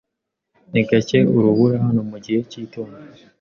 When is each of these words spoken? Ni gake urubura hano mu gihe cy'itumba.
Ni 0.71 0.81
gake 0.87 1.17
urubura 1.37 1.77
hano 1.85 2.01
mu 2.09 2.17
gihe 2.23 2.39
cy'itumba. 2.49 2.97